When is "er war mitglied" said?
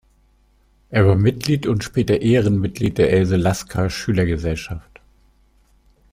0.89-1.67